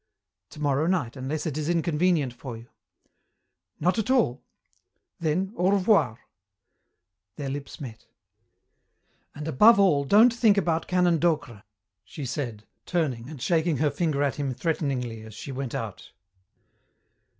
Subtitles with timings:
[0.49, 2.65] "Tomorrow night, unless it is inconvenient for you."
[3.79, 4.41] "Not at all."
[5.19, 6.17] "Then, au revoir."
[7.35, 8.07] Their lips met.
[9.35, 11.61] "And above all, don't think about Canon Docre,"
[12.03, 16.11] she said, turning and shaking her finger at him threateningly as she went out.